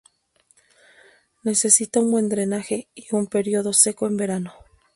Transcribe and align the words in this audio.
Necesita 1.43 1.99
un 1.99 2.09
buen 2.09 2.27
drenaje, 2.27 2.89
y 2.95 3.05
un 3.13 3.27
período 3.27 3.71
seco 3.71 4.07
en 4.07 4.17
verano. 4.17 4.53